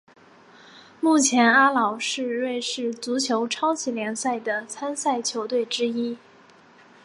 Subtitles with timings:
[0.99, 6.17] 目前阿劳是瑞士足球超级联赛的参赛球队之一。